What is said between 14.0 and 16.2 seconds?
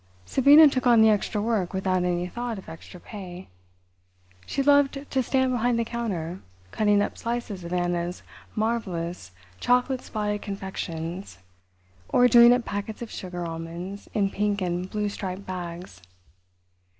in pink and blue striped bags.